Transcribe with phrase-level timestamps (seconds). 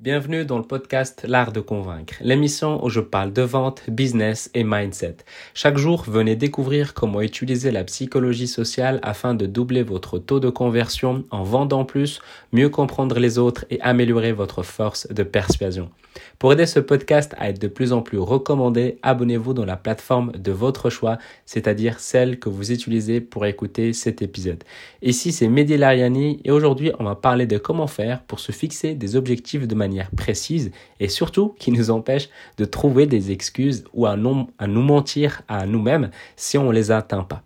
[0.00, 4.62] Bienvenue dans le podcast L'Art de Convaincre, l'émission où je parle de vente, business et
[4.62, 5.16] mindset.
[5.54, 10.50] Chaque jour, venez découvrir comment utiliser la psychologie sociale afin de doubler votre taux de
[10.50, 12.20] conversion en vendant plus,
[12.52, 15.90] mieux comprendre les autres et améliorer votre force de persuasion.
[16.38, 20.30] Pour aider ce podcast à être de plus en plus recommandé, abonnez-vous dans la plateforme
[20.32, 24.62] de votre choix, c'est-à-dire celle que vous utilisez pour écouter cet épisode.
[25.02, 28.94] Ici, c'est Mehdi Lariani et aujourd'hui, on va parler de comment faire pour se fixer
[28.94, 30.70] des objectifs de manière précise
[31.00, 35.66] et surtout qui nous empêche de trouver des excuses ou à, à nous mentir à
[35.66, 37.42] nous-mêmes si on les atteint pas.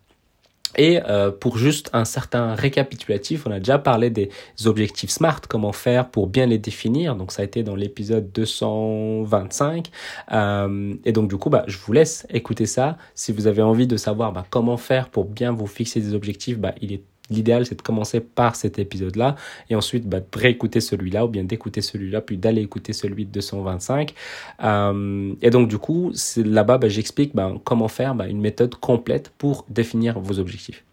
[0.77, 4.30] Et euh, pour juste un certain récapitulatif, on a déjà parlé des
[4.65, 7.15] objectifs SMART, comment faire pour bien les définir.
[7.16, 9.91] Donc ça a été dans l'épisode 225.
[10.33, 12.97] Euh, et donc du coup, bah, je vous laisse écouter ça.
[13.15, 16.59] Si vous avez envie de savoir bah, comment faire pour bien vous fixer des objectifs,
[16.59, 19.37] bah, il est L'idéal, c'est de commencer par cet épisode-là
[19.71, 23.30] et ensuite bah, de réécouter celui-là ou bien d'écouter celui-là, puis d'aller écouter celui de
[23.30, 24.13] 225.
[24.63, 29.33] Euh, et donc, du coup, là-bas, bah, j'explique bah, comment faire bah, une méthode complète
[29.38, 30.85] pour définir vos objectifs.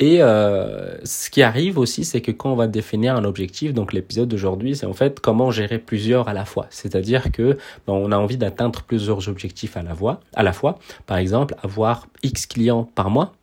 [0.00, 3.92] Et euh, ce qui arrive aussi, c'est que quand on va définir un objectif, donc
[3.92, 6.66] l'épisode d'aujourd'hui, c'est en fait comment gérer plusieurs à la fois.
[6.70, 9.82] C'est-à-dire que on a envie d'atteindre plusieurs objectifs à
[10.42, 10.80] la fois.
[11.06, 13.34] Par exemple, avoir X clients par mois,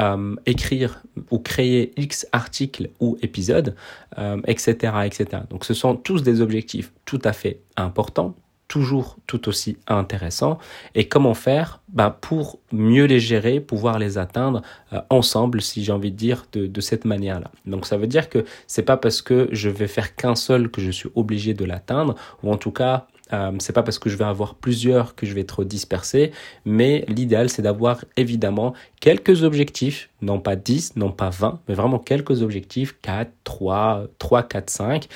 [0.00, 3.74] euh, écrire ou créer X articles ou épisodes,
[4.18, 5.42] euh, etc., etc.
[5.50, 8.34] Donc ce sont tous des objectifs tout à fait importants,
[8.68, 10.58] toujours tout aussi intéressants.
[10.94, 15.92] Et comment faire ben, pour mieux les gérer, pouvoir les atteindre euh, ensemble, si j'ai
[15.92, 17.50] envie de dire, de, de cette manière-là.
[17.66, 20.80] Donc ça veut dire que c'est pas parce que je vais faire qu'un seul que
[20.80, 24.16] je suis obligé de l'atteindre, ou en tout cas euh, c'est pas parce que je
[24.16, 26.32] vais avoir plusieurs que je vais être dispersé,
[26.64, 31.98] mais l'idéal c'est d'avoir évidemment quelques objectifs, non pas 10, non pas 20, mais vraiment
[31.98, 35.08] quelques objectifs, 4, 3, 3, 4, 5,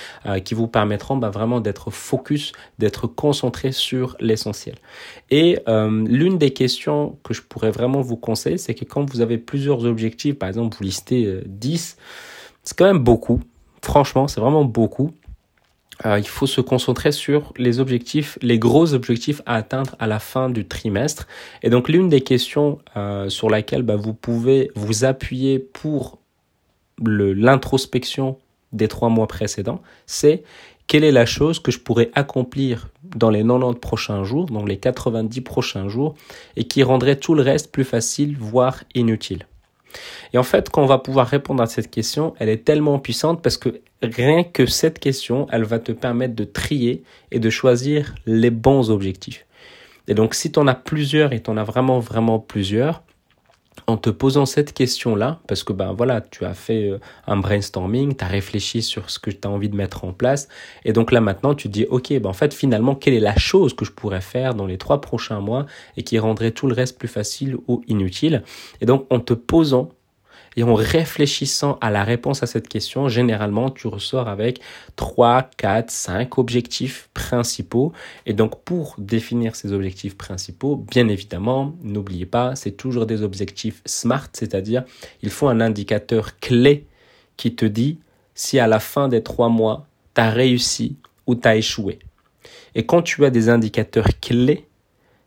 [0.44, 4.76] qui vous permettront bah, vraiment d'être focus, d'être concentré sur l'essentiel.
[5.30, 9.20] Et euh, l'une des questions que je pourrais vraiment vous conseiller, c'est que quand vous
[9.20, 12.02] avez plusieurs objectifs, par exemple vous listez 10, euh,
[12.64, 13.40] c'est quand même beaucoup.
[13.82, 15.12] Franchement, c'est vraiment beaucoup.
[16.04, 20.18] Euh, il faut se concentrer sur les objectifs, les gros objectifs à atteindre à la
[20.18, 21.26] fin du trimestre.
[21.62, 26.18] Et donc l'une des questions euh, sur laquelle bah, vous pouvez vous appuyer pour
[26.98, 28.38] l'introspection
[28.72, 30.44] des trois mois précédents, c'est
[30.86, 34.78] quelle est la chose que je pourrais accomplir dans les 90 prochains jours, dans les
[34.78, 36.14] 90 prochains jours,
[36.56, 39.46] et qui rendrait tout le reste plus facile, voire inutile.
[40.32, 43.42] Et en fait, quand on va pouvoir répondre à cette question, elle est tellement puissante
[43.42, 48.14] parce que rien que cette question, elle va te permettre de trier et de choisir
[48.26, 49.46] les bons objectifs.
[50.08, 53.02] Et donc, si tu en as plusieurs et tu en as vraiment, vraiment plusieurs,
[53.86, 58.16] en te posant cette question-là, parce que ben voilà, tu as fait euh, un brainstorming,
[58.16, 60.48] tu as réfléchi sur ce que tu as envie de mettre en place,
[60.84, 63.74] et donc là maintenant tu dis, ok, ben en fait finalement, quelle est la chose
[63.74, 65.66] que je pourrais faire dans les trois prochains mois
[65.96, 68.42] et qui rendrait tout le reste plus facile ou inutile?
[68.80, 69.90] Et donc en te posant
[70.56, 74.60] et en réfléchissant à la réponse à cette question, généralement, tu ressors avec
[74.96, 77.92] 3, 4, 5 objectifs principaux.
[78.26, 83.82] Et donc, pour définir ces objectifs principaux, bien évidemment, n'oubliez pas, c'est toujours des objectifs
[83.86, 84.84] SMART, c'est-à-dire,
[85.22, 86.86] il faut un indicateur clé
[87.36, 87.98] qui te dit
[88.34, 90.96] si à la fin des trois mois, tu as réussi
[91.26, 91.98] ou tu as échoué.
[92.74, 94.66] Et quand tu as des indicateurs clés,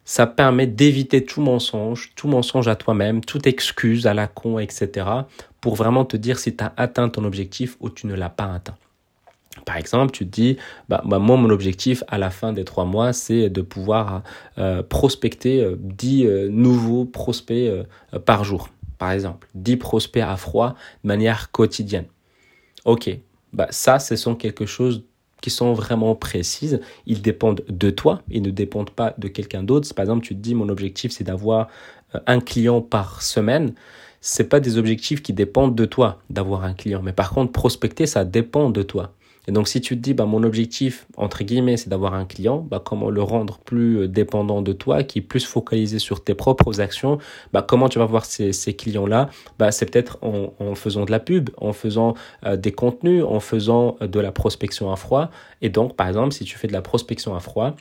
[0.05, 5.07] ça permet d'éviter tout mensonge, tout mensonge à toi-même, toute excuse à la con, etc.
[5.59, 8.53] pour vraiment te dire si tu as atteint ton objectif ou tu ne l'as pas
[8.53, 8.77] atteint.
[9.63, 10.57] Par exemple, tu te dis,
[10.89, 14.21] bah, bah, moi, mon objectif à la fin des trois mois, c'est de pouvoir
[14.57, 17.71] euh, prospecter 10 euh, euh, nouveaux prospects
[18.25, 18.69] par jour.
[18.97, 22.05] Par exemple, 10 prospects à froid de manière quotidienne.
[22.83, 23.09] Ok,
[23.53, 25.03] bah, ça, ce sont quelque chose
[25.41, 26.79] qui sont vraiment précises.
[27.05, 29.93] Ils dépendent de toi, ils ne dépendent pas de quelqu'un d'autre.
[29.93, 31.67] Par exemple, tu te dis mon objectif c'est d'avoir
[32.15, 33.73] euh, un client par semaine.
[34.21, 38.07] C'est pas des objectifs qui dépendent de toi d'avoir un client, mais par contre prospecter
[38.07, 39.13] ça dépend de toi.
[39.47, 42.59] Et donc, si tu te dis, bah, mon objectif, entre guillemets, c'est d'avoir un client,
[42.59, 46.33] bah, comment le rendre plus euh, dépendant de toi, qui est plus focalisé sur tes
[46.33, 47.19] propres actions,
[47.53, 49.29] bah, comment tu vas voir ces, clients-là?
[49.59, 52.15] Bah, C'est peut-être en, en, faisant de la pub, en faisant
[52.45, 55.29] euh, des contenus, en faisant euh, de la prospection à froid.
[55.61, 57.75] Et donc, par exemple, si tu fais de la prospection à froid,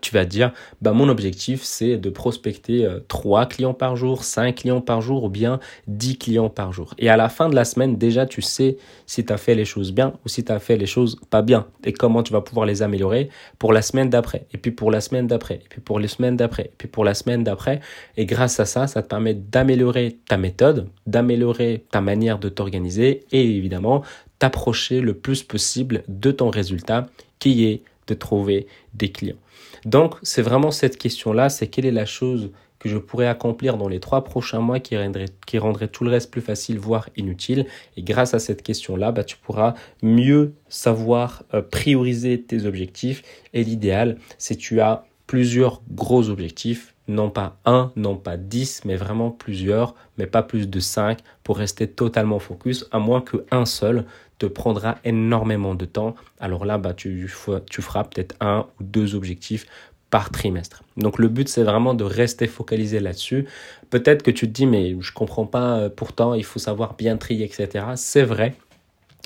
[0.00, 4.54] tu vas dire, bah, mon objectif, c'est de prospecter 3 euh, clients par jour, 5
[4.54, 5.58] clients par jour ou bien
[5.88, 6.94] 10 clients par jour.
[6.98, 8.76] Et à la fin de la semaine, déjà, tu sais
[9.06, 11.42] si tu as fait les choses bien ou si tu as fait les choses pas
[11.42, 14.92] bien et comment tu vas pouvoir les améliorer pour la semaine d'après, et puis pour
[14.92, 17.80] la semaine d'après, et puis pour les semaines d'après, et puis pour la semaine d'après.
[18.16, 23.24] Et grâce à ça, ça te permet d'améliorer ta méthode, d'améliorer ta manière de t'organiser
[23.32, 24.02] et évidemment
[24.38, 27.06] t'approcher le plus possible de ton résultat
[27.38, 27.82] qui est
[28.14, 29.36] trouver des clients.
[29.84, 32.50] Donc, c'est vraiment cette question-là, c'est quelle est la chose
[32.82, 36.10] que je pourrais accomplir dans les trois prochains mois qui rendrait, qui rendrait tout le
[36.10, 37.66] reste plus facile, voire inutile.
[37.96, 43.22] Et grâce à cette question-là, bah, tu pourras mieux savoir euh, prioriser tes objectifs.
[43.54, 48.96] Et l'idéal, c'est tu as plusieurs gros objectifs, non pas un, non pas dix, mais
[48.96, 54.04] vraiment plusieurs, mais pas plus de cinq pour rester totalement focus, à moins qu'un seul
[54.38, 56.14] te prendra énormément de temps.
[56.40, 57.32] Alors là, bah, tu,
[57.70, 59.66] tu feras peut-être un ou deux objectifs
[60.12, 60.82] par trimestre.
[60.98, 63.46] Donc le but c'est vraiment de rester focalisé là-dessus.
[63.88, 67.16] Peut-être que tu te dis mais je comprends pas, euh, pourtant il faut savoir bien
[67.16, 67.86] trier, etc.
[67.96, 68.54] C'est vrai,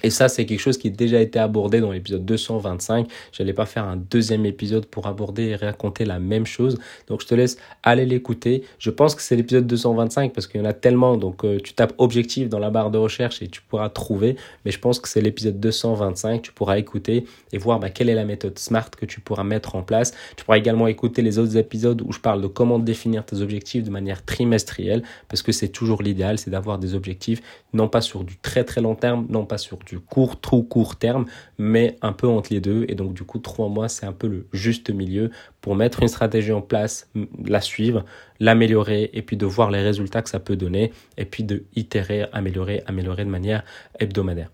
[0.03, 3.09] et ça, c'est quelque chose qui a déjà été abordé dans l'épisode 225.
[3.33, 6.79] Je n'allais pas faire un deuxième épisode pour aborder et raconter la même chose.
[7.09, 8.63] Donc, je te laisse aller l'écouter.
[8.79, 11.17] Je pense que c'est l'épisode 225 parce qu'il y en a tellement.
[11.17, 14.37] Donc, euh, tu tapes objectif dans la barre de recherche et tu pourras trouver.
[14.65, 16.43] Mais je pense que c'est l'épisode 225.
[16.43, 19.77] Tu pourras écouter et voir bah, quelle est la méthode SMART que tu pourras mettre
[19.77, 20.13] en place.
[20.37, 23.83] Tu pourras également écouter les autres épisodes où je parle de comment définir tes objectifs
[23.83, 27.41] de manière trimestrielle parce que c'est toujours l'idéal, c'est d'avoir des objectifs
[27.73, 30.97] non pas sur du très très long terme, non pas sur du court, trop court
[30.97, 31.25] terme,
[31.59, 32.85] mais un peu entre les deux.
[32.89, 35.31] Et donc, du coup, trois mois, c'est un peu le juste milieu
[35.61, 37.11] pour mettre une stratégie en place,
[37.45, 38.05] la suivre,
[38.41, 42.27] l'améliorer et puis de voir les résultats que ça peut donner et puis de itérer,
[42.33, 43.65] améliorer, améliorer de manière
[43.99, 44.51] hebdomadaire.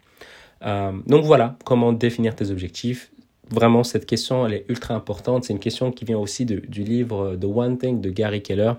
[0.65, 3.11] Euh, donc voilà comment définir tes objectifs.
[3.51, 5.45] Vraiment, cette question, elle est ultra importante.
[5.45, 8.73] C'est une question qui vient aussi du livre The One Thing de Gary Keller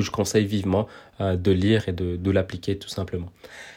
[0.00, 0.86] que je conseille vivement
[1.20, 3.30] euh, de lire et de, l'appliquer tout simplement.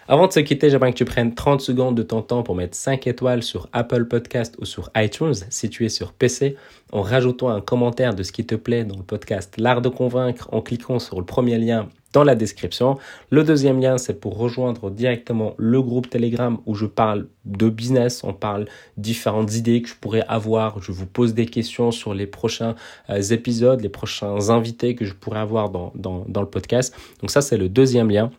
[0.08, 2.76] Avant de se quitter, j'aimerais que tu prennes 30 secondes de ton temps pour mettre
[2.76, 6.56] 5 étoiles sur Apple Podcast ou sur iTunes si tu es sur PC,
[6.92, 10.50] en rajoutant un commentaire de ce qui te plaît dans le podcast L'Art de Convaincre
[10.52, 12.98] en cliquant sur le premier lien dans la description.
[13.30, 18.24] Le deuxième lien, c'est pour rejoindre directement le groupe Telegram où je parle de business,
[18.24, 18.66] on parle
[18.98, 22.76] différentes idées que je pourrais avoir, je vous pose des questions sur les prochains
[23.10, 26.96] euh, épisodes, les prochains invités que je pourrais avoir dans, dans, dans le podcast.
[27.22, 28.32] Donc ça, c'est le deuxième lien.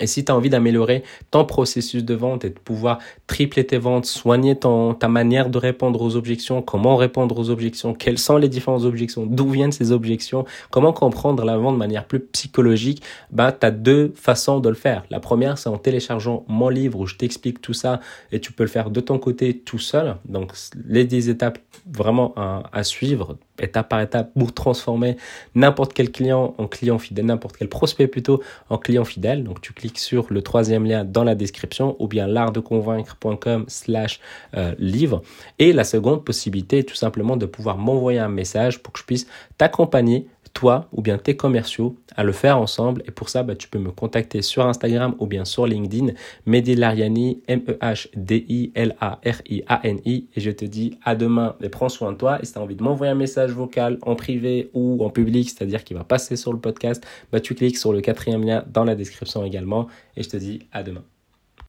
[0.00, 3.78] Et si tu as envie d'améliorer ton processus de vente et de pouvoir tripler tes
[3.78, 8.36] ventes, soigner ton, ta manière de répondre aux objections, comment répondre aux objections, quelles sont
[8.36, 13.02] les différentes objections, d'où viennent ces objections, comment comprendre la vente de manière plus psychologique,
[13.30, 15.04] bah, tu as deux façons de le faire.
[15.10, 18.00] La première, c'est en téléchargeant mon livre où je t'explique tout ça
[18.32, 20.16] et tu peux le faire de ton côté tout seul.
[20.24, 20.52] Donc,
[20.86, 25.16] les 10 étapes vraiment à, à suivre étape par étape pour transformer
[25.54, 29.44] n'importe quel client en client fidèle, n'importe quel prospect plutôt en client fidèle.
[29.44, 34.20] Donc tu cliques sur le troisième lien dans la description ou bien l'artdeconvaincre.com slash
[34.56, 35.22] euh, livre.
[35.58, 39.04] Et la seconde possibilité est tout simplement de pouvoir m'envoyer un message pour que je
[39.04, 39.26] puisse
[39.58, 43.02] t'accompagner toi ou bien tes commerciaux à le faire ensemble.
[43.06, 46.14] Et pour ça, bah, tu peux me contacter sur Instagram ou bien sur LinkedIn,
[46.46, 50.28] Mehdi Lariani, M-E-H-D-I-L-A-R-I-A-N-I.
[50.34, 52.38] Et je te dis à demain et prends soin de toi.
[52.40, 55.50] Et si tu as envie de m'envoyer un message vocal en privé ou en public,
[55.50, 58.84] c'est-à-dire qu'il va passer sur le podcast, bah, tu cliques sur le quatrième lien dans
[58.84, 59.88] la description également.
[60.16, 61.04] Et je te dis à demain.